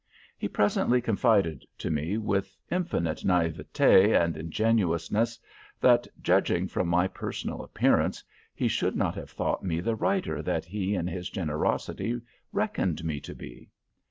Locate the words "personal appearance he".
7.07-8.67